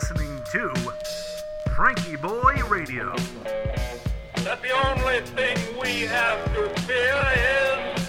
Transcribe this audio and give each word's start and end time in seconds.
listening 0.00 0.40
to 0.50 0.68
FrankieBoi 1.68 2.70
Radio. 2.70 3.14
that 4.36 4.62
the 4.62 4.70
only 4.88 5.20
thing 5.20 5.58
we 5.78 6.06
have 6.06 6.42
to 6.54 6.70
fear 6.82 7.22
is 7.36 8.08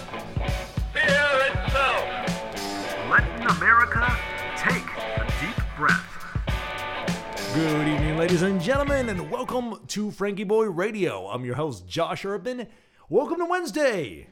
fear 0.90 1.28
itself. 1.50 3.10
Letting 3.10 3.46
America 3.58 4.16
take 4.56 4.86
a 4.96 5.26
deep 5.38 5.62
breath. 5.76 7.52
Good 7.54 7.86
evening, 7.86 8.16
ladies 8.16 8.40
and 8.40 8.58
gentlemen, 8.58 9.10
and 9.10 9.30
welcome 9.30 9.84
to 9.88 10.10
FrankieBoi 10.10 10.74
Radio. 10.74 11.26
I'm 11.26 11.44
your 11.44 11.56
host, 11.56 11.86
Josh 11.86 12.24
Urban. 12.24 12.68
Welcome 13.10 13.36
to 13.36 13.44
Wednesday, 13.44 14.28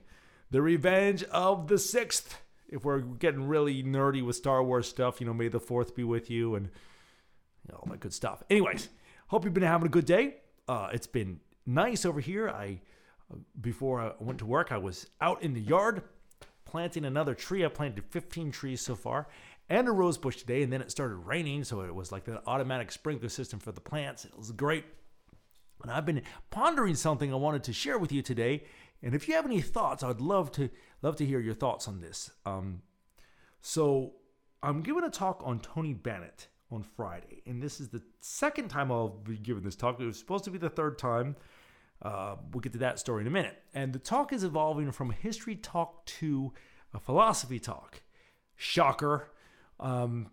the 0.50 0.62
revenge 0.62 1.24
of 1.24 1.68
the 1.68 1.78
sixth. 1.78 2.38
If 2.70 2.86
we're 2.86 3.00
getting 3.00 3.48
really 3.48 3.82
nerdy 3.82 4.24
with 4.24 4.36
Star 4.36 4.64
Wars 4.64 4.88
stuff, 4.88 5.20
you 5.20 5.26
know, 5.26 5.34
may 5.34 5.48
the 5.48 5.60
fourth 5.60 5.94
be 5.94 6.04
with 6.04 6.30
you 6.30 6.54
and 6.54 6.66
you 6.66 6.70
know, 6.70 6.70
all 7.74 7.86
that 7.90 8.00
good 8.00 8.12
stuff. 8.12 8.42
Anyways, 8.50 8.88
hope 9.28 9.44
you've 9.44 9.54
been 9.54 9.62
having 9.62 9.86
a 9.86 9.90
good 9.90 10.06
day. 10.06 10.36
Uh, 10.68 10.88
it's 10.92 11.06
been 11.06 11.40
nice 11.66 12.04
over 12.04 12.20
here. 12.20 12.48
I 12.48 12.80
before 13.60 14.00
I 14.00 14.12
went 14.18 14.40
to 14.40 14.46
work, 14.46 14.72
I 14.72 14.78
was 14.78 15.06
out 15.20 15.42
in 15.42 15.54
the 15.54 15.60
yard 15.60 16.02
planting 16.64 17.04
another 17.04 17.34
tree. 17.34 17.64
I 17.64 17.68
planted 17.68 18.04
15 18.04 18.50
trees 18.50 18.80
so 18.80 18.96
far 18.96 19.28
and 19.70 19.86
a 19.86 19.92
rose 19.92 20.18
bush 20.18 20.36
today, 20.36 20.64
and 20.64 20.72
then 20.72 20.82
it 20.82 20.90
started 20.90 21.14
raining, 21.14 21.62
so 21.62 21.82
it 21.82 21.94
was 21.94 22.10
like 22.10 22.24
the 22.24 22.42
automatic 22.46 22.90
sprinkler 22.90 23.28
system 23.28 23.60
for 23.60 23.70
the 23.70 23.80
plants. 23.80 24.24
It 24.24 24.36
was 24.36 24.50
great. 24.50 24.84
And 25.82 25.92
I've 25.92 26.04
been 26.04 26.22
pondering 26.50 26.96
something 26.96 27.32
I 27.32 27.36
wanted 27.36 27.62
to 27.64 27.72
share 27.72 27.96
with 27.96 28.10
you 28.10 28.20
today. 28.20 28.64
And 29.00 29.14
if 29.14 29.28
you 29.28 29.34
have 29.34 29.46
any 29.46 29.60
thoughts, 29.60 30.02
I'd 30.02 30.20
love 30.20 30.50
to 30.52 30.68
love 31.02 31.16
to 31.16 31.24
hear 31.24 31.40
your 31.40 31.54
thoughts 31.54 31.88
on 31.88 32.00
this. 32.00 32.32
Um, 32.44 32.82
so 33.62 34.14
I'm 34.62 34.82
giving 34.82 35.04
a 35.04 35.10
talk 35.10 35.40
on 35.44 35.60
Tony 35.60 35.94
Bennett 35.94 36.48
on 36.70 36.82
Friday, 36.82 37.42
and 37.46 37.62
this 37.62 37.80
is 37.80 37.88
the 37.88 38.02
second 38.20 38.68
time 38.68 38.92
I'll 38.92 39.08
be 39.08 39.36
giving 39.36 39.62
this 39.62 39.76
talk. 39.76 40.00
It 40.00 40.06
was 40.06 40.18
supposed 40.18 40.44
to 40.44 40.50
be 40.50 40.58
the 40.58 40.70
third 40.70 40.98
time. 40.98 41.36
Uh, 42.02 42.36
we'll 42.52 42.60
get 42.60 42.72
to 42.72 42.78
that 42.78 42.98
story 42.98 43.22
in 43.22 43.26
a 43.26 43.30
minute. 43.30 43.62
And 43.74 43.92
the 43.92 43.98
talk 43.98 44.32
is 44.32 44.44
evolving 44.44 44.90
from 44.92 45.10
a 45.10 45.14
history 45.14 45.54
talk 45.54 46.06
to 46.06 46.52
a 46.94 46.98
philosophy 46.98 47.58
talk. 47.58 48.02
Shocker. 48.56 49.30
Um, 49.78 50.28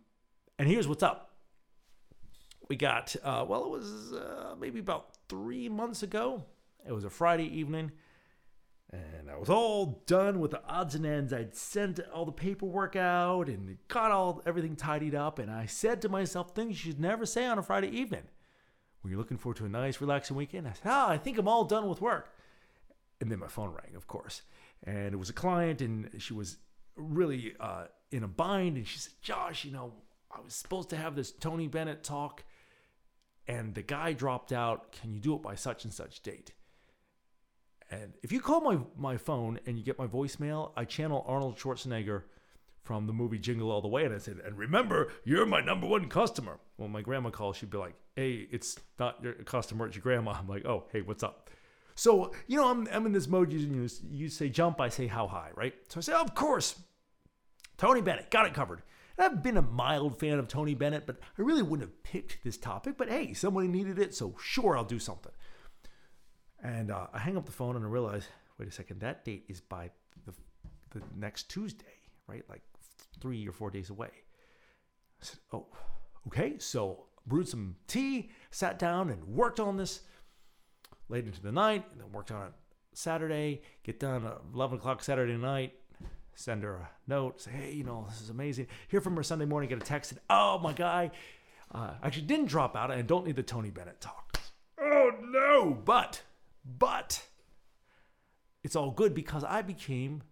and 0.58 0.68
here's 0.68 0.88
what's 0.88 1.04
up. 1.04 1.36
We 2.70 2.76
got, 2.76 3.16
uh, 3.24 3.46
well, 3.48 3.66
it 3.66 3.70
was 3.70 4.14
uh, 4.14 4.56
maybe 4.60 4.80
about 4.80 5.10
three 5.30 5.70
months 5.70 6.04
ago. 6.04 6.44
It 6.86 6.92
was 6.92 7.04
a 7.04 7.10
Friday 7.10 7.46
evening. 7.46 7.92
And 8.92 9.30
I 9.30 9.36
was 9.36 9.50
all 9.50 10.02
done 10.06 10.40
with 10.40 10.52
the 10.52 10.66
odds 10.66 10.96
and 10.96 11.06
ends. 11.06 11.34
I'd 11.34 11.56
sent 11.56 12.00
all 12.14 12.24
the 12.24 12.32
paperwork 12.32 12.96
out 12.96 13.50
and 13.50 13.78
got 13.90 14.12
all 14.12 14.42
everything 14.46 14.78
tidied 14.78 15.14
up. 15.14 15.40
And 15.40 15.52
I 15.52 15.66
said 15.66 16.02
to 16.02 16.10
myself, 16.10 16.56
things 16.56 16.86
you 16.86 16.92
should 16.92 17.02
never 17.02 17.26
say 17.26 17.46
on 17.46 17.60
a 17.60 17.64
Friday 17.64 17.90
evening. 17.90 18.24
When 19.02 19.12
you're 19.12 19.20
looking 19.20 19.38
forward 19.38 19.58
to 19.58 19.66
a 19.66 19.70
nice, 19.70 20.00
relaxing 20.00 20.38
weekend, 20.38 20.68
I 20.68 20.74
said, 20.74 20.84
ah, 20.86 21.10
I 21.10 21.18
think 21.18 21.38
I'm 21.38 21.50
all 21.50 21.66
done 21.66 21.90
with 21.90 22.02
work. 22.02 22.34
And 23.20 23.30
then 23.30 23.40
my 23.40 23.48
phone 23.48 23.70
rang, 23.70 23.96
of 23.96 24.08
course. 24.08 24.42
And 24.84 25.14
it 25.14 25.18
was 25.18 25.30
a 25.30 25.34
client, 25.34 25.82
and 25.82 26.10
she 26.20 26.34
was 26.34 26.58
really 26.96 27.56
uh, 27.60 27.86
in 28.12 28.24
a 28.24 28.28
bind. 28.28 28.78
And 28.78 28.88
she 28.88 29.00
said, 29.00 29.14
Josh, 29.22 29.66
you 29.66 29.72
know, 29.72 29.94
I 30.32 30.40
was 30.40 30.54
supposed 30.54 30.90
to 30.92 30.98
have 30.98 31.16
this 31.16 31.32
Tony 31.32 31.68
Bennett 31.68 32.04
talk, 32.04 32.44
and 33.48 33.76
the 33.76 33.82
guy 33.82 34.14
dropped 34.14 34.52
out. 34.54 34.92
Can 34.94 35.14
you 35.14 35.20
do 35.20 35.36
it 35.36 35.42
by 35.42 35.56
such 35.56 35.84
and 35.84 35.94
such 35.94 36.22
date? 36.22 36.54
And 37.90 38.14
if 38.22 38.32
you 38.32 38.42
call 38.42 38.62
my, 38.62 38.80
my 38.98 39.18
phone 39.18 39.60
and 39.66 39.78
you 39.78 39.84
get 39.84 39.98
my 39.98 40.08
voicemail, 40.08 40.72
I 40.76 40.86
channel 40.86 41.24
Arnold 41.28 41.58
Schwarzenegger 41.58 42.24
from 42.84 43.08
the 43.08 43.14
movie 43.14 43.40
Jingle 43.40 43.72
All 43.72 43.82
the 43.82 43.88
Way. 43.88 44.06
And 44.06 44.14
I 44.14 44.18
said, 44.18 44.38
and 44.46 44.58
remember, 44.58 45.12
you're 45.24 45.46
my 45.46 45.62
number 45.62 45.88
one 45.88 46.10
customer. 46.10 46.60
Well, 46.78 46.90
my 46.90 47.02
grandma 47.02 47.30
calls, 47.30 47.58
she'd 47.58 47.70
be 47.70 47.78
like, 47.78 47.96
hey, 48.16 48.48
it's 48.52 48.78
not 49.00 49.22
your 49.24 49.34
customer, 49.34 49.88
it's 49.88 49.96
your 49.96 50.04
grandma. 50.04 50.34
I'm 50.34 50.48
like, 50.48 50.66
oh, 50.66 50.86
hey, 50.92 51.02
what's 51.02 51.24
up? 51.24 51.50
So, 51.96 52.32
you 52.46 52.58
know, 52.58 52.70
I'm, 52.70 52.88
I'm 52.92 53.06
in 53.06 53.12
this 53.12 53.28
mode. 53.28 53.52
You, 53.52 53.88
you, 54.10 54.30
say 54.30 54.50
jump, 54.50 54.80
I 54.80 54.90
say 54.90 55.08
how 55.08 55.28
high, 55.28 55.50
right? 55.56 55.74
So 55.90 56.00
I 56.00 56.02
say, 56.02 56.14
of 56.14 56.36
course, 56.36 56.80
Tony 57.78 58.02
Bennett, 58.02 58.30
got 58.30 58.46
it 58.46 58.54
covered. 58.54 58.84
I've 59.20 59.42
been 59.42 59.58
a 59.58 59.64
mild 59.64 60.20
fan 60.20 60.38
of 60.38 60.48
Tony 60.48 60.76
Bennett, 60.76 61.08
but 61.08 61.18
I 61.38 61.42
really 61.42 61.64
wouldn't 61.64 61.90
have 61.90 62.04
picked 62.04 62.44
this 62.44 62.56
topic. 62.56 62.98
But 62.98 63.10
hey, 63.10 63.34
somebody 63.34 63.68
needed 63.68 63.98
it, 63.98 64.14
so 64.14 64.36
sure, 64.40 64.78
I'll 64.78 64.84
do 64.84 65.00
something. 65.00 65.32
And 66.68 66.92
uh, 66.92 67.08
I 67.14 67.20
hang 67.20 67.38
up 67.38 67.46
the 67.46 67.52
phone 67.54 67.78
and 67.78 67.86
I 67.86 67.88
realize, 67.88 68.28
wait 68.60 68.68
a 68.68 68.72
second, 68.72 69.00
that 69.00 69.24
date 69.24 69.46
is 69.48 69.62
by 69.62 69.90
the, 70.26 70.34
the 70.92 71.02
next 71.16 71.50
Tuesday, 71.50 71.86
right? 72.28 72.44
Like 72.50 72.62
three 73.22 73.48
or 73.48 73.54
four 73.54 73.72
days 73.72 73.90
away. 73.90 74.10
I 75.22 75.26
said, 75.26 75.40
oh, 75.54 75.68
okay. 76.28 76.56
So 76.60 77.06
brewed 77.26 77.48
some 77.48 77.78
tea, 77.88 78.32
sat 78.52 78.80
down 78.80 79.10
and 79.10 79.24
worked 79.24 79.62
on 79.62 79.78
this 79.78 80.02
late 81.08 81.26
into 81.26 81.42
the 81.42 81.54
night, 81.54 81.86
and 81.94 82.02
then 82.02 82.12
worked 82.12 82.32
on 82.32 82.48
it 82.48 82.54
Saturday, 82.94 83.62
get 83.84 83.98
done 84.02 84.26
at 84.26 84.38
11 84.54 84.80
o'clock 84.80 85.02
Saturday 85.02 85.38
night, 85.38 85.74
send 86.36 86.64
her 86.64 86.76
a 86.76 86.90
note, 87.08 87.40
say, 87.40 87.52
hey, 87.52 87.72
you 87.72 87.86
know, 87.86 88.06
this 88.10 88.20
is 88.20 88.30
amazing. 88.30 88.68
Hear 88.90 89.00
from 89.00 89.16
her 89.16 89.24
Sunday 89.24 89.46
morning, 89.46 89.70
get 89.70 89.82
a 89.82 89.86
text, 89.86 90.12
and, 90.12 90.20
oh, 90.30 90.60
my 90.60 90.74
guy 90.74 91.12
uh, 91.74 91.92
actually 92.04 92.26
didn't 92.26 92.48
drop 92.48 92.76
out, 92.76 92.92
and 92.92 93.08
don't 93.08 93.26
need 93.26 93.38
the 93.38 93.44
Tony 93.44 93.70
Bennett 93.70 94.02
talk. 94.02 94.38
Oh, 94.82 95.12
no. 95.22 95.74
But, 95.74 96.24
but, 96.68 97.28
it's 98.64 98.76
all 98.76 98.92
good 98.92 99.14
because 99.14 99.44
I 99.44 99.62
became 99.62 100.24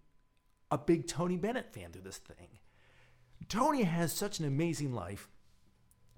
a 0.71 0.77
big 0.77 1.07
Tony 1.07 1.37
Bennett 1.37 1.73
fan 1.73 1.91
through 1.91 2.01
this 2.01 2.17
thing. 2.17 2.59
Tony 3.47 3.83
has 3.83 4.11
such 4.11 4.39
an 4.39 4.45
amazing 4.45 4.93
life. 4.93 5.29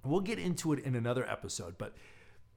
We'll 0.04 0.20
get 0.20 0.38
into 0.38 0.72
it 0.72 0.80
in 0.80 0.94
another 0.94 1.28
episode, 1.28 1.76
but 1.76 1.94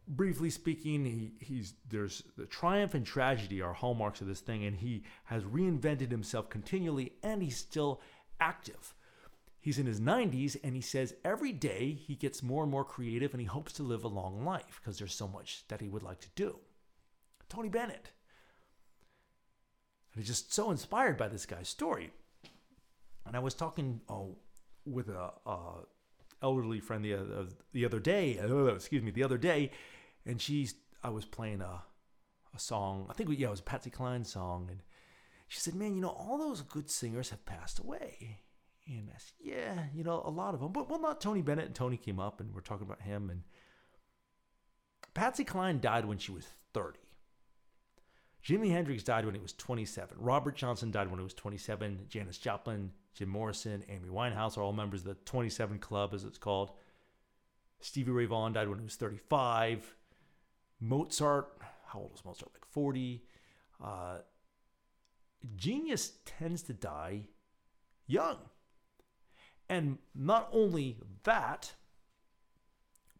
briefly 0.07 0.49
speaking, 0.49 1.05
he, 1.05 1.33
he's 1.39 1.73
there's 1.89 2.23
the 2.37 2.45
triumph 2.45 2.93
and 2.93 3.05
tragedy 3.05 3.61
are 3.61 3.73
hallmarks 3.73 4.21
of 4.21 4.27
this 4.27 4.39
thing, 4.39 4.63
and 4.65 4.77
he 4.77 5.03
has 5.25 5.43
reinvented 5.43 6.11
himself 6.11 6.49
continually, 6.49 7.13
and 7.23 7.41
he's 7.41 7.57
still 7.57 8.01
active. 8.39 8.93
He's 9.59 9.77
in 9.77 9.85
his 9.85 9.99
90s, 9.99 10.57
and 10.63 10.75
he 10.75 10.81
says 10.81 11.13
every 11.23 11.51
day 11.51 11.93
he 11.93 12.15
gets 12.15 12.41
more 12.41 12.63
and 12.63 12.71
more 12.71 12.85
creative, 12.85 13.33
and 13.33 13.41
he 13.41 13.47
hopes 13.47 13.73
to 13.73 13.83
live 13.83 14.03
a 14.03 14.07
long 14.07 14.43
life 14.43 14.79
because 14.81 14.97
there's 14.97 15.13
so 15.13 15.27
much 15.27 15.63
that 15.67 15.81
he 15.81 15.87
would 15.87 16.03
like 16.03 16.19
to 16.21 16.29
do. 16.35 16.57
Tony 17.51 17.69
Bennett. 17.69 18.11
And 20.13 20.23
he's 20.23 20.27
just 20.27 20.53
so 20.53 20.71
inspired 20.71 21.17
by 21.17 21.27
this 21.27 21.45
guy's 21.45 21.69
story. 21.69 22.11
And 23.25 23.35
I 23.35 23.39
was 23.39 23.53
talking 23.53 24.01
oh, 24.09 24.37
with 24.85 25.09
a, 25.09 25.31
a 25.45 25.59
elderly 26.41 26.79
friend 26.79 27.03
the 27.03 27.13
other, 27.13 27.47
the 27.73 27.85
other 27.85 27.99
day. 27.99 28.39
uh, 28.39 28.65
excuse 28.65 29.03
me, 29.03 29.11
the 29.11 29.23
other 29.23 29.37
day, 29.37 29.71
and 30.25 30.41
she's 30.41 30.75
I 31.03 31.09
was 31.09 31.25
playing 31.25 31.61
a 31.61 31.83
a 32.53 32.59
song. 32.59 33.07
I 33.09 33.13
think 33.13 33.29
yeah, 33.37 33.47
it 33.47 33.51
was 33.51 33.61
Patsy 33.61 33.89
Cline 33.89 34.23
song, 34.23 34.67
and 34.69 34.79
she 35.47 35.59
said, 35.59 35.75
"Man, 35.75 35.95
you 35.95 36.01
know, 36.01 36.09
all 36.09 36.37
those 36.37 36.61
good 36.61 36.89
singers 36.89 37.29
have 37.29 37.45
passed 37.45 37.79
away." 37.79 38.39
And 38.87 39.09
I 39.09 39.17
said, 39.17 39.35
"Yeah, 39.39 39.83
you 39.93 40.03
know, 40.03 40.21
a 40.25 40.29
lot 40.29 40.53
of 40.53 40.59
them, 40.59 40.71
but 40.71 40.89
well, 40.89 41.01
not 41.01 41.21
Tony 41.21 41.41
Bennett." 41.41 41.67
And 41.67 41.75
Tony 41.75 41.97
came 41.97 42.19
up, 42.19 42.39
and 42.39 42.53
we're 42.53 42.61
talking 42.61 42.87
about 42.87 43.01
him. 43.01 43.29
And 43.29 43.43
Patsy 45.13 45.43
Cline 45.43 45.79
died 45.79 46.05
when 46.05 46.17
she 46.17 46.31
was 46.31 46.47
thirty. 46.73 46.99
Jimi 48.43 48.71
Hendrix 48.71 49.03
died 49.03 49.25
when 49.25 49.35
he 49.35 49.41
was 49.41 49.53
27. 49.53 50.17
Robert 50.19 50.55
Johnson 50.55 50.91
died 50.91 51.09
when 51.09 51.19
he 51.19 51.23
was 51.23 51.33
27. 51.33 52.07
Janis 52.09 52.37
Joplin, 52.37 52.91
Jim 53.13 53.29
Morrison, 53.29 53.83
Amy 53.87 54.09
Winehouse 54.09 54.57
are 54.57 54.61
all 54.61 54.73
members 54.73 55.01
of 55.01 55.07
the 55.07 55.13
27 55.25 55.77
Club, 55.79 56.13
as 56.13 56.23
it's 56.23 56.39
called. 56.39 56.71
Stevie 57.81 58.11
Ray 58.11 58.25
Vaughan 58.25 58.53
died 58.53 58.67
when 58.67 58.79
he 58.79 58.83
was 58.83 58.95
35. 58.95 59.95
Mozart, 60.79 61.49
how 61.87 61.99
old 61.99 62.11
was 62.11 62.25
Mozart? 62.25 62.51
Like 62.53 62.65
40. 62.65 63.23
Uh, 63.83 64.17
genius 65.55 66.13
tends 66.25 66.63
to 66.63 66.73
die 66.73 67.23
young. 68.07 68.37
And 69.69 69.99
not 70.15 70.49
only 70.51 70.97
that, 71.23 71.73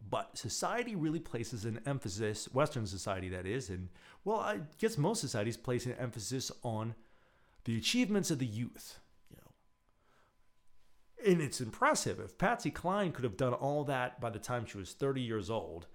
but 0.10 0.38
society 0.38 0.96
really 0.96 1.20
places 1.20 1.66
an 1.66 1.80
emphasis, 1.86 2.50
Western 2.54 2.86
society 2.86 3.30
that 3.30 3.46
is, 3.46 3.70
and 3.70 3.90
well, 4.24 4.40
I 4.40 4.62
guess 4.78 4.98
most 4.98 5.22
societies 5.22 5.58
place 5.58 5.86
an 5.86 5.94
emphasis 5.94 6.52
on 6.64 6.96
the 7.66 7.78
achievements 7.78 8.32
of 8.32 8.40
the 8.40 8.46
youth. 8.46 9.00
You 9.30 9.38
know, 9.38 11.32
and 11.32 11.42
it's 11.42 11.62
impressive. 11.62 12.20
If 12.20 12.38
Patsy 12.38 12.72
Cline 12.72 13.12
could 13.12 13.24
have 13.24 13.38
done 13.38 13.54
all 13.54 13.84
that 13.86 14.20
by 14.20 14.30
the 14.30 14.40
time 14.40 14.66
she 14.66 14.78
was 14.78 14.94
30 14.94 15.22
years 15.22 15.50
old, 15.50 15.88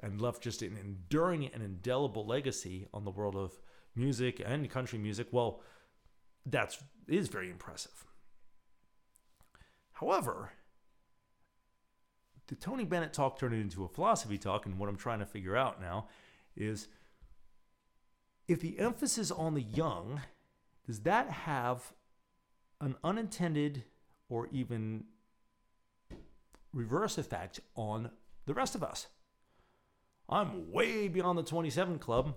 and 0.00 0.20
left 0.20 0.42
just 0.42 0.62
an 0.62 0.76
enduring 0.76 1.46
and 1.46 1.62
indelible 1.62 2.24
legacy 2.24 2.86
on 2.94 3.04
the 3.04 3.10
world 3.10 3.36
of 3.36 3.60
music 3.94 4.40
and 4.44 4.70
country 4.70 4.98
music, 4.98 5.28
well, 5.32 5.60
that's 6.46 6.78
is 7.08 7.28
very 7.28 7.50
impressive. 7.50 8.04
However, 9.92 10.52
the 12.48 12.54
Tony 12.54 12.84
Bennett 12.84 13.12
talk 13.12 13.38
turned 13.38 13.54
into 13.54 13.84
a 13.84 13.88
philosophy 13.88 14.38
talk, 14.38 14.66
and 14.66 14.78
what 14.78 14.88
I'm 14.88 14.96
trying 14.96 15.20
to 15.20 15.26
figure 15.26 15.56
out 15.56 15.80
now 15.80 16.08
is 16.56 16.88
if 18.46 18.60
the 18.60 18.78
emphasis 18.78 19.30
on 19.30 19.54
the 19.54 19.62
young, 19.62 20.22
does 20.86 21.00
that 21.00 21.30
have 21.30 21.92
an 22.80 22.96
unintended 23.04 23.84
or 24.28 24.48
even 24.52 25.04
reverse 26.72 27.18
effect 27.18 27.60
on 27.74 28.10
the 28.46 28.54
rest 28.54 28.74
of 28.74 28.82
us. 28.82 29.06
I'm 30.28 30.70
way 30.70 31.08
beyond 31.08 31.38
the 31.38 31.42
27 31.42 31.98
club. 31.98 32.34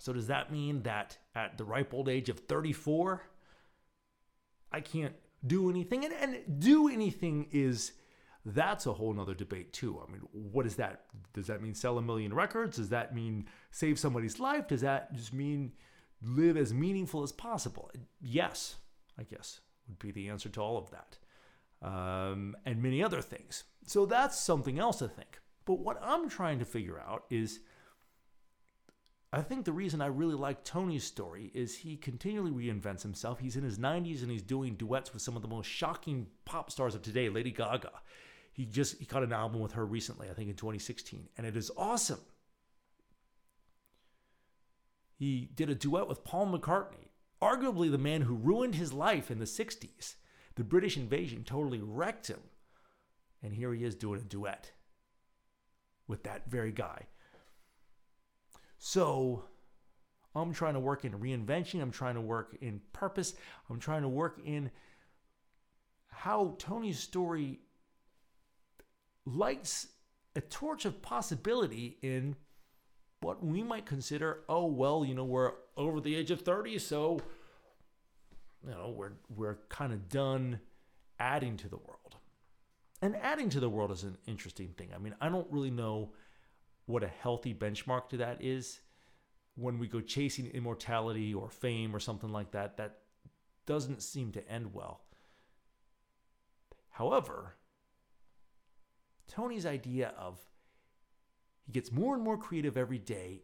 So, 0.00 0.12
does 0.12 0.26
that 0.26 0.52
mean 0.52 0.82
that 0.82 1.16
at 1.34 1.56
the 1.56 1.64
ripe 1.64 1.94
old 1.94 2.08
age 2.08 2.28
of 2.28 2.40
34, 2.40 3.22
I 4.72 4.80
can't 4.80 5.14
do 5.46 5.70
anything? 5.70 6.04
And, 6.04 6.14
and 6.14 6.60
do 6.60 6.88
anything 6.88 7.48
is 7.52 7.92
that's 8.46 8.86
a 8.86 8.92
whole 8.92 9.12
nother 9.12 9.34
debate 9.34 9.72
too. 9.72 10.00
I 10.00 10.10
mean, 10.10 10.22
what 10.30 10.66
is 10.66 10.76
that? 10.76 11.02
Does 11.34 11.48
that 11.48 11.60
mean 11.60 11.74
sell 11.74 11.98
a 11.98 12.02
million 12.02 12.32
records? 12.32 12.76
Does 12.76 12.90
that 12.90 13.12
mean 13.12 13.46
save 13.72 13.98
somebody's 13.98 14.38
life? 14.38 14.68
Does 14.68 14.82
that 14.82 15.12
just 15.14 15.32
mean 15.32 15.72
live 16.22 16.56
as 16.56 16.72
meaningful 16.72 17.24
as 17.24 17.32
possible? 17.32 17.90
Yes, 18.22 18.76
I 19.18 19.24
guess 19.24 19.60
would 19.88 19.98
be 19.98 20.12
the 20.12 20.28
answer 20.28 20.48
to 20.48 20.60
all 20.60 20.78
of 20.78 20.90
that, 20.90 21.18
um, 21.86 22.56
and 22.64 22.80
many 22.80 23.02
other 23.02 23.20
things. 23.20 23.64
So 23.84 24.06
that's 24.06 24.38
something 24.38 24.78
else 24.78 24.98
to 24.98 25.08
think. 25.08 25.40
But 25.64 25.80
what 25.80 25.98
I'm 26.00 26.28
trying 26.28 26.60
to 26.60 26.64
figure 26.64 27.00
out 27.00 27.24
is. 27.30 27.60
I 29.32 29.42
think 29.42 29.64
the 29.64 29.72
reason 29.72 30.00
I 30.00 30.06
really 30.06 30.36
like 30.36 30.64
Tony's 30.64 31.04
story 31.04 31.50
is 31.52 31.76
he 31.76 31.96
continually 31.96 32.52
reinvents 32.52 33.02
himself. 33.02 33.40
He's 33.40 33.56
in 33.56 33.64
his 33.64 33.76
90s 33.76 34.22
and 34.22 34.30
he's 34.30 34.40
doing 34.40 34.76
duets 34.76 35.12
with 35.12 35.20
some 35.20 35.36
of 35.36 35.42
the 35.42 35.48
most 35.48 35.66
shocking 35.66 36.28
pop 36.44 36.70
stars 36.70 36.94
of 36.94 37.02
today, 37.02 37.28
Lady 37.28 37.50
Gaga. 37.50 37.90
He 38.56 38.64
just 38.64 38.98
he 38.98 39.04
caught 39.04 39.22
an 39.22 39.34
album 39.34 39.60
with 39.60 39.72
her 39.72 39.84
recently, 39.84 40.30
I 40.30 40.32
think 40.32 40.48
in 40.48 40.56
2016, 40.56 41.28
and 41.36 41.46
it 41.46 41.58
is 41.58 41.70
awesome. 41.76 42.20
He 45.14 45.50
did 45.54 45.68
a 45.68 45.74
duet 45.74 46.08
with 46.08 46.24
Paul 46.24 46.46
McCartney, 46.46 47.10
arguably 47.42 47.90
the 47.90 47.98
man 47.98 48.22
who 48.22 48.34
ruined 48.34 48.74
his 48.74 48.94
life 48.94 49.30
in 49.30 49.40
the 49.40 49.44
60s. 49.44 50.14
The 50.54 50.64
British 50.64 50.96
invasion 50.96 51.44
totally 51.44 51.82
wrecked 51.82 52.28
him. 52.28 52.40
And 53.42 53.52
here 53.52 53.74
he 53.74 53.84
is 53.84 53.94
doing 53.94 54.20
a 54.20 54.24
duet 54.24 54.72
with 56.08 56.22
that 56.22 56.50
very 56.50 56.72
guy. 56.72 57.08
So 58.78 59.44
I'm 60.34 60.54
trying 60.54 60.74
to 60.74 60.80
work 60.80 61.04
in 61.04 61.12
reinvention. 61.12 61.82
I'm 61.82 61.90
trying 61.90 62.14
to 62.14 62.22
work 62.22 62.56
in 62.62 62.80
purpose. 62.94 63.34
I'm 63.68 63.80
trying 63.80 64.02
to 64.02 64.08
work 64.08 64.40
in 64.42 64.70
how 66.08 66.54
Tony's 66.58 66.98
story 66.98 67.60
lights 69.26 69.88
a 70.34 70.40
torch 70.40 70.84
of 70.84 71.02
possibility 71.02 71.98
in 72.00 72.36
what 73.20 73.44
we 73.44 73.62
might 73.62 73.84
consider 73.84 74.40
oh 74.48 74.66
well 74.66 75.04
you 75.04 75.14
know 75.14 75.24
we're 75.24 75.52
over 75.76 76.00
the 76.00 76.14
age 76.14 76.30
of 76.30 76.42
30 76.42 76.78
so 76.78 77.18
you 78.64 78.70
know 78.72 78.92
we're 78.96 79.12
we're 79.34 79.58
kind 79.68 79.92
of 79.92 80.08
done 80.08 80.60
adding 81.18 81.56
to 81.56 81.68
the 81.68 81.76
world. 81.76 82.16
And 83.02 83.16
adding 83.16 83.50
to 83.50 83.60
the 83.60 83.68
world 83.68 83.90
is 83.90 84.02
an 84.04 84.16
interesting 84.26 84.74
thing. 84.76 84.90
I 84.94 84.98
mean 84.98 85.14
i 85.20 85.28
don't 85.28 85.50
really 85.50 85.70
know 85.70 86.12
what 86.86 87.02
a 87.02 87.08
healthy 87.08 87.54
benchmark 87.54 88.08
to 88.10 88.18
that 88.18 88.42
is. 88.42 88.80
When 89.56 89.78
we 89.78 89.88
go 89.88 90.00
chasing 90.00 90.46
immortality 90.48 91.32
or 91.32 91.48
fame 91.48 91.96
or 91.96 92.00
something 92.00 92.30
like 92.30 92.50
that 92.52 92.76
that 92.76 92.98
doesn't 93.64 94.02
seem 94.02 94.32
to 94.32 94.48
end 94.50 94.74
well. 94.74 95.00
However 96.90 97.55
Tony's 99.28 99.66
idea 99.66 100.12
of 100.18 100.38
he 101.64 101.72
gets 101.72 101.90
more 101.90 102.14
and 102.14 102.22
more 102.22 102.36
creative 102.38 102.76
every 102.76 102.98
day. 102.98 103.42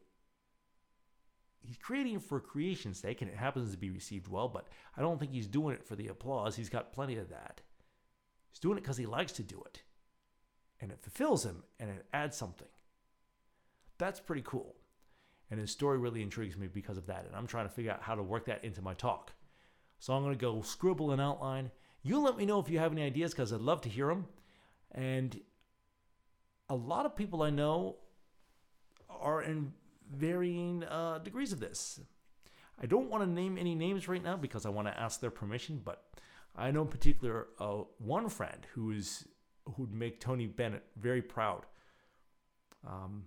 He's 1.61 1.77
creating 1.77 2.21
for 2.21 2.41
creation's 2.41 2.99
sake, 2.99 3.23
and 3.23 3.31
it 3.31 3.37
happens 3.37 3.71
to 3.71 3.79
be 3.79 3.91
received 3.91 4.29
well, 4.29 4.49
but 4.49 4.69
I 4.97 5.01
don't 5.01 5.19
think 5.19 5.33
he's 5.33 5.47
doing 5.47 5.75
it 5.75 5.85
for 5.85 5.95
the 5.95 6.09
applause. 6.09 6.57
He's 6.57 6.69
got 6.69 6.93
plenty 6.93 7.17
of 7.17 7.29
that. 7.31 7.61
He's 8.51 8.59
doing 8.59 8.79
it 8.79 8.83
because 8.83 8.97
he 8.97 9.07
likes 9.07 9.33
to 9.33 9.43
do 9.43 9.63
it. 9.65 9.83
And 10.81 10.91
it 10.91 11.01
fulfills 11.01 11.47
him 11.47 11.63
and 11.79 11.89
it 11.91 12.07
adds 12.13 12.37
something. 12.37 12.69
That's 13.99 14.21
pretty 14.21 14.43
cool. 14.45 14.75
And 15.51 15.61
his 15.61 15.71
story 15.71 15.99
really 15.99 16.23
intrigues 16.23 16.57
me 16.57 16.67
because 16.67 16.99
of 16.99 17.07
that. 17.07 17.25
And 17.25 17.37
I'm 17.37 17.47
trying 17.47 17.69
to 17.69 17.73
figure 17.73 17.93
out 17.93 18.03
how 18.03 18.17
to 18.17 18.23
work 18.23 18.47
that 18.47 18.65
into 18.65 18.83
my 18.83 18.95
talk. 18.95 19.33
So 20.01 20.13
I'm 20.13 20.23
going 20.23 20.35
to 20.35 20.41
go 20.41 20.61
scribble 20.63 21.13
an 21.13 21.21
outline. 21.21 21.71
You 22.03 22.19
let 22.19 22.37
me 22.37 22.47
know 22.47 22.59
if 22.59 22.69
you 22.69 22.81
have 22.81 22.91
any 22.91 23.05
ideas 23.05 23.33
because 23.33 23.53
I'd 23.53 23.61
love 23.61 23.81
to 23.83 23.89
hear 23.89 24.09
them. 24.09 24.27
And 24.91 25.41
a 26.73 26.75
lot 26.75 27.05
of 27.05 27.15
people 27.15 27.43
I 27.43 27.51
know 27.51 27.97
are 29.11 29.43
in 29.43 29.75
varying 30.11 30.85
uh, 30.85 31.19
degrees 31.19 31.53
of 31.53 31.61
this. 31.61 32.01
I 32.81 32.87
don't 32.87 33.11
want 33.11 33.23
to 33.23 33.29
name 33.31 33.59
any 33.59 33.75
names 33.75 34.09
right 34.09 34.25
now 34.25 34.39
because 34.39 34.65
I 34.65 34.71
want 34.71 34.89
to 34.89 34.99
ask 34.99 35.21
their 35.21 35.31
permission, 35.31 35.83
but 35.85 36.03
I 36.57 36.71
know 36.71 36.81
in 36.81 36.89
particular 36.89 37.49
uh, 37.61 37.83
one 37.99 38.31
friend 38.31 38.67
who 38.73 38.91
is 38.91 39.29
who'd 39.77 39.93
make 39.93 40.19
Tony 40.19 40.47
Bennett 40.47 40.83
very 40.97 41.21
proud. 41.21 41.67
Um, 42.89 43.25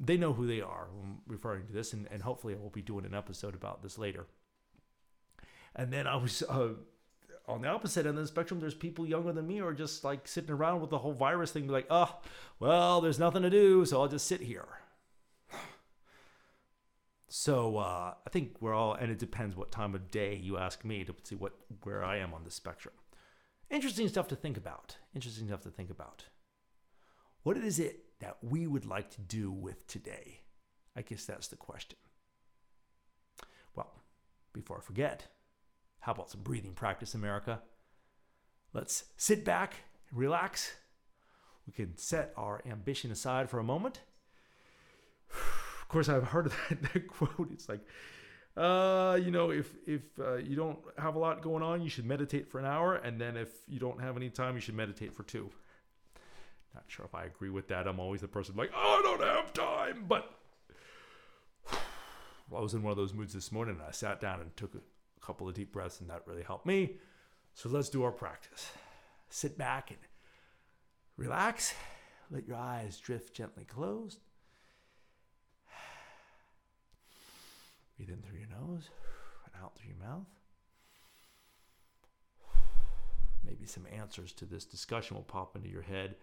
they 0.00 0.16
know 0.16 0.32
who 0.32 0.46
they 0.46 0.62
are 0.62 0.88
when 0.90 1.18
referring 1.26 1.66
to 1.66 1.72
this, 1.72 1.92
and, 1.92 2.08
and 2.10 2.22
hopefully 2.22 2.54
I 2.54 2.58
will 2.58 2.70
be 2.70 2.82
doing 2.82 3.04
an 3.04 3.14
episode 3.14 3.54
about 3.54 3.82
this 3.82 3.98
later. 3.98 4.26
And 5.76 5.92
then 5.92 6.06
I 6.06 6.16
was 6.16 6.42
uh, 6.42 6.70
on 7.48 7.62
the 7.62 7.68
opposite 7.68 8.06
end 8.06 8.18
of 8.18 8.22
the 8.22 8.28
spectrum, 8.28 8.60
there's 8.60 8.74
people 8.74 9.06
younger 9.06 9.32
than 9.32 9.46
me 9.46 9.60
are 9.60 9.72
just 9.72 10.04
like 10.04 10.28
sitting 10.28 10.50
around 10.50 10.80
with 10.80 10.90
the 10.90 10.98
whole 10.98 11.14
virus 11.14 11.50
thing, 11.50 11.66
like, 11.66 11.86
oh, 11.88 12.18
well, 12.60 13.00
there's 13.00 13.18
nothing 13.18 13.42
to 13.42 13.50
do, 13.50 13.84
so 13.84 14.00
I'll 14.00 14.08
just 14.08 14.26
sit 14.26 14.40
here. 14.40 14.68
So 17.30 17.76
uh, 17.76 18.14
I 18.26 18.30
think 18.30 18.56
we're 18.60 18.72
all, 18.72 18.94
and 18.94 19.12
it 19.12 19.18
depends 19.18 19.54
what 19.54 19.70
time 19.70 19.94
of 19.94 20.10
day 20.10 20.34
you 20.34 20.56
ask 20.56 20.82
me 20.82 21.04
to 21.04 21.14
see 21.24 21.34
what 21.34 21.52
where 21.82 22.02
I 22.02 22.16
am 22.16 22.32
on 22.32 22.42
the 22.44 22.50
spectrum. 22.50 22.94
Interesting 23.70 24.08
stuff 24.08 24.28
to 24.28 24.34
think 24.34 24.56
about. 24.56 24.96
Interesting 25.14 25.46
stuff 25.46 25.60
to 25.64 25.70
think 25.70 25.90
about. 25.90 26.24
What 27.42 27.58
is 27.58 27.78
it 27.78 28.04
that 28.20 28.38
we 28.42 28.66
would 28.66 28.86
like 28.86 29.10
to 29.10 29.20
do 29.20 29.50
with 29.50 29.86
today? 29.86 30.40
I 30.96 31.02
guess 31.02 31.26
that's 31.26 31.48
the 31.48 31.56
question. 31.56 31.98
Well, 33.76 33.92
before 34.54 34.78
I 34.78 34.80
forget, 34.80 35.26
how 36.00 36.12
about 36.12 36.30
some 36.30 36.42
breathing 36.42 36.72
practice, 36.72 37.14
America? 37.14 37.60
Let's 38.72 39.04
sit 39.16 39.44
back, 39.44 39.74
relax. 40.12 40.76
We 41.66 41.72
can 41.72 41.96
set 41.96 42.32
our 42.36 42.62
ambition 42.68 43.10
aside 43.10 43.50
for 43.50 43.58
a 43.58 43.64
moment. 43.64 44.00
Of 45.80 45.92
course, 45.92 46.10
I've 46.10 46.24
heard 46.24 46.52
that, 46.68 46.82
that 46.92 47.08
quote. 47.08 47.50
It's 47.50 47.66
like, 47.66 47.80
uh, 48.58 49.18
you 49.22 49.30
know, 49.30 49.50
if 49.50 49.74
if 49.86 50.02
uh, 50.20 50.34
you 50.34 50.54
don't 50.54 50.78
have 50.98 51.14
a 51.14 51.18
lot 51.18 51.40
going 51.40 51.62
on, 51.62 51.80
you 51.80 51.88
should 51.88 52.04
meditate 52.04 52.46
for 52.46 52.58
an 52.58 52.66
hour, 52.66 52.96
and 52.96 53.18
then 53.18 53.38
if 53.38 53.48
you 53.66 53.80
don't 53.80 53.98
have 53.98 54.14
any 54.14 54.28
time, 54.28 54.54
you 54.54 54.60
should 54.60 54.74
meditate 54.74 55.14
for 55.14 55.22
two. 55.22 55.50
Not 56.74 56.84
sure 56.88 57.06
if 57.06 57.14
I 57.14 57.24
agree 57.24 57.48
with 57.48 57.68
that. 57.68 57.88
I'm 57.88 58.00
always 58.00 58.20
the 58.20 58.28
person 58.28 58.54
like, 58.54 58.70
oh, 58.76 59.00
I 59.00 59.02
don't 59.02 59.26
have 59.26 59.52
time, 59.54 60.04
but 60.06 60.30
I 61.72 62.60
was 62.60 62.74
in 62.74 62.82
one 62.82 62.90
of 62.90 62.98
those 62.98 63.14
moods 63.14 63.32
this 63.32 63.50
morning, 63.50 63.76
and 63.76 63.84
I 63.88 63.92
sat 63.92 64.20
down 64.20 64.42
and 64.42 64.54
took 64.58 64.74
couple 65.28 65.46
of 65.46 65.54
deep 65.54 65.72
breaths, 65.72 66.00
and 66.00 66.08
that 66.08 66.22
really 66.26 66.42
helped 66.42 66.64
me. 66.64 66.96
So 67.52 67.68
let's 67.68 67.90
do 67.90 68.02
our 68.02 68.10
practice. 68.10 68.70
Sit 69.28 69.58
back 69.58 69.90
and 69.90 69.98
relax. 71.18 71.74
Let 72.30 72.48
your 72.48 72.56
eyes 72.56 72.96
drift 72.96 73.34
gently 73.34 73.64
closed. 73.64 74.20
Breathe 77.98 78.08
in 78.08 78.22
through 78.22 78.38
your 78.38 78.48
nose 78.48 78.88
and 79.44 79.62
out 79.62 79.76
through 79.76 79.90
your 79.90 80.08
mouth. 80.08 80.26
Maybe 83.44 83.66
some 83.66 83.84
answers 83.94 84.32
to 84.32 84.46
this 84.46 84.64
discussion 84.64 85.16
will 85.16 85.24
pop 85.24 85.56
into 85.56 85.68
your 85.68 85.82
head. 85.82 86.14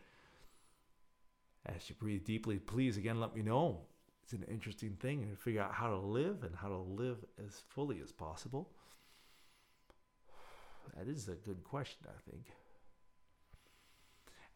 As 1.67 1.87
you 1.89 1.95
breathe 1.99 2.25
deeply, 2.25 2.57
please 2.57 2.97
again 2.97 3.19
let 3.19 3.35
me 3.35 3.43
know. 3.43 3.81
It's 4.25 4.33
an 4.33 4.43
interesting 4.49 4.97
thing 4.99 5.21
and 5.21 5.37
figure 5.37 5.61
out 5.61 5.75
how 5.75 5.91
to 5.91 5.97
live 5.97 6.43
and 6.43 6.55
how 6.55 6.69
to 6.69 6.77
live 6.77 7.17
as 7.45 7.61
fully 7.69 8.01
as 8.01 8.11
possible. 8.11 8.71
That 10.97 11.07
is 11.07 11.27
a 11.27 11.35
good 11.35 11.63
question, 11.63 12.07
I 12.07 12.31
think. 12.31 12.47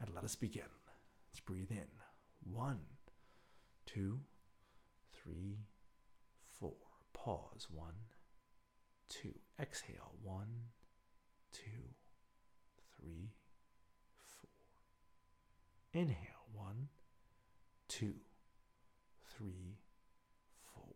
And 0.01 0.09
let 0.15 0.23
us 0.23 0.33
begin. 0.33 0.63
Let's 1.29 1.39
breathe 1.39 1.69
in. 1.69 1.85
One, 2.51 2.79
two, 3.85 4.19
three, 5.13 5.59
four. 6.59 6.73
Pause. 7.13 7.67
One, 7.71 7.93
two. 9.07 9.35
Exhale. 9.61 10.13
One, 10.23 10.47
two, 11.51 11.93
three, 12.97 13.29
four. 14.41 14.49
Inhale. 15.93 16.47
One, 16.53 16.87
two, 17.87 18.15
three, 19.39 19.77
four. 20.73 20.95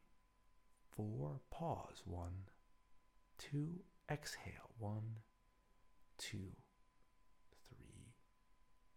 four. 0.95 1.39
Pause. 1.49 2.03
One, 2.05 2.33
two. 3.37 3.81
Exhale. 4.09 4.71
One, 4.77 5.19
two, 6.17 6.51
three, 7.69 8.13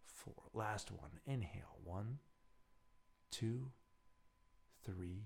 four. 0.05 0.33
Last 0.53 0.91
one. 0.91 1.11
Inhale. 1.25 1.77
One, 1.83 2.19
two, 3.31 3.71
three, 4.83 5.23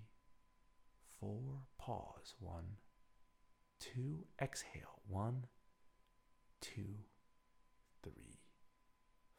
four. 1.20 1.64
Pause. 1.80 2.36
One, 2.40 2.78
two. 3.80 4.26
Exhale. 4.42 5.02
One, 5.08 5.48
two, 6.62 7.00
three, 8.04 8.40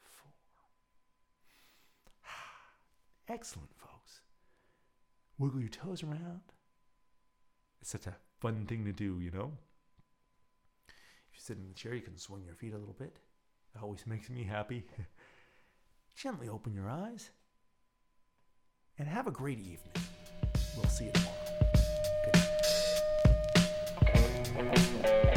four. 0.03 0.33
Excellent, 3.29 3.71
folks. 3.77 4.23
Wiggle 5.39 5.61
your 5.61 5.69
toes 5.69 6.03
around. 6.03 6.41
It's 7.81 7.91
such 7.91 8.07
a 8.07 8.17
fun 8.41 8.67
thing 8.67 8.85
to 8.85 8.93
do, 8.93 9.21
you 9.21 9.31
know? 9.31 9.53
If 10.89 11.37
you 11.37 11.41
sit 11.41 11.57
in 11.57 11.69
the 11.69 11.75
chair, 11.75 11.95
you 11.95 12.03
can 12.03 12.17
swing 12.17 12.45
your 12.45 12.55
feet 12.55 12.75
a 12.75 12.79
little 12.79 12.97
bit. 12.99 13.17
It 13.75 13.83
always 13.83 14.07
makes 14.07 14.29
me 14.29 14.45
happy. 14.45 14.85
Gently 16.15 16.49
open 16.49 16.75
your 16.75 16.89
eyes 16.89 17.31
and 18.99 19.09
have 19.09 19.27
a 19.27 19.31
great 19.31 19.59
evening. 19.59 19.95
We'll 20.77 20.87
see 20.87 21.07
you 21.07 21.13
tomorrow. 21.13 21.37
Good 22.25 22.35
night. 24.65 25.30